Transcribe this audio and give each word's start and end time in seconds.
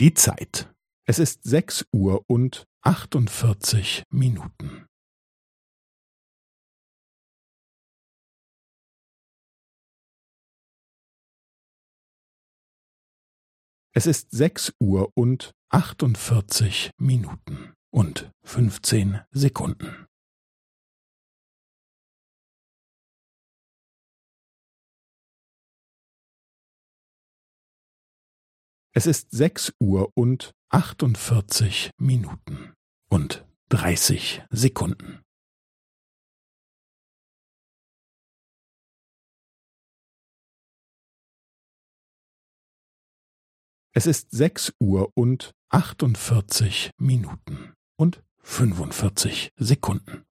Die 0.00 0.14
Zeit. 0.14 0.72
Es 1.08 1.18
ist 1.18 1.42
sechs 1.42 1.84
Uhr 1.92 2.22
und 2.28 2.68
achtundvierzig 2.82 4.04
Minuten. 4.10 4.86
Es 13.92 14.06
ist 14.06 14.30
sechs 14.30 14.72
Uhr 14.78 15.10
und 15.16 15.50
achtundvierzig 15.68 16.92
Minuten 16.98 17.74
und 17.90 18.30
fünfzehn 18.44 19.22
Sekunden. 19.32 20.07
Es 28.98 29.06
ist 29.06 29.30
sechs 29.30 29.72
Uhr 29.78 30.10
und 30.16 30.50
achtundvierzig 30.70 31.92
Minuten 31.98 32.74
und 33.08 33.46
dreißig 33.68 34.42
Sekunden. 34.50 35.22
Es 43.92 44.06
ist 44.08 44.32
sechs 44.32 44.72
Uhr 44.80 45.12
und 45.14 45.52
achtundvierzig 45.68 46.90
Minuten 46.98 47.74
und 47.96 48.24
fünfundvierzig 48.38 49.52
Sekunden. 49.54 50.24